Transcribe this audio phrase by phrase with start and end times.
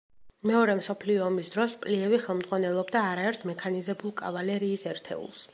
[0.51, 5.49] მეორე მსოფლიო ომის დროს პლიევი ხელმძღვანელობდა არაერთ მექანიზებულ კავალერიის ერთეულს.